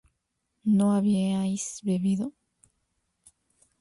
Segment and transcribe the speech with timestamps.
[0.77, 2.33] ¿no habíais bebido?